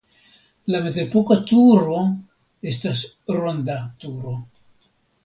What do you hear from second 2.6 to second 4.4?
estas ronda turo.